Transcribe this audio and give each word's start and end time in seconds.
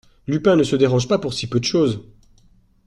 Lupin 0.25 0.55
ne 0.55 0.63
se 0.63 0.75
dérange 0.75 1.07
pas 1.07 1.19
pour 1.19 1.35
si 1.35 1.45
peu 1.47 1.59
de 1.59 1.63
chose. 1.65 2.01